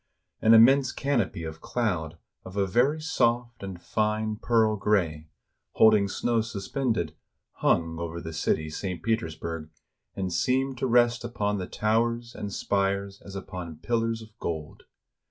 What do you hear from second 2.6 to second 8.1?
very soft and fine pearl gray, holding snow suspended, hung